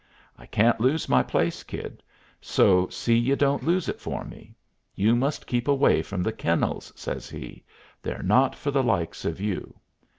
[0.35, 2.01] I can't lose my place, Kid,
[2.41, 4.55] so see you don't lose it for me.
[4.95, 7.63] You must keep away from the kennels," says he;
[8.01, 9.75] "they're not for the likes of you.